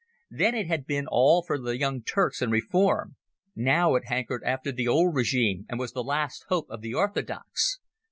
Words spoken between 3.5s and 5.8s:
now it hankered after the old regime and